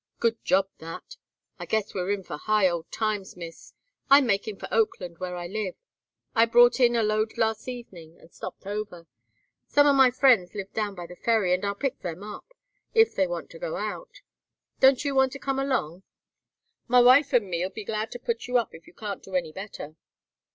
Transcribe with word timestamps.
Good 0.19 0.43
job, 0.43 0.67
that. 0.79 1.17
I 1.59 1.67
guess 1.67 1.93
we're 1.93 2.09
in 2.09 2.23
for 2.23 2.35
high 2.37 2.67
old 2.67 2.91
times, 2.91 3.37
miss. 3.37 3.75
I'm 4.09 4.25
makin' 4.25 4.57
for 4.57 4.67
Oakland, 4.73 5.19
where 5.19 5.35
I 5.35 5.45
live. 5.45 5.75
I 6.33 6.45
brought 6.47 6.79
in 6.79 6.95
a 6.95 7.03
load 7.03 7.37
last 7.37 7.67
evenin' 7.67 8.17
and 8.19 8.33
stopped 8.33 8.65
over. 8.65 9.05
Some 9.67 9.85
of 9.85 9.95
my 9.95 10.09
friends 10.09 10.55
live 10.55 10.73
down 10.73 10.95
by 10.95 11.05
the 11.05 11.15
ferry, 11.15 11.53
and 11.53 11.63
I'll 11.63 11.75
pick 11.75 11.99
them 12.01 12.23
up, 12.23 12.55
if 12.95 13.13
they 13.13 13.27
want 13.27 13.51
to 13.51 13.59
get 13.59 13.73
out. 13.75 14.21
Don't 14.79 15.05
you 15.05 15.13
want 15.13 15.33
to 15.33 15.37
come 15.39 15.59
along? 15.59 16.01
My 16.87 16.99
wife 16.99 17.31
and 17.31 17.47
me'll 17.47 17.69
be 17.69 17.85
glad 17.85 18.09
to 18.13 18.17
put 18.17 18.47
you 18.47 18.57
up 18.57 18.73
if 18.73 18.87
you 18.87 18.95
can't 18.95 19.21
do 19.21 19.35
any 19.35 19.51
better." 19.51 19.97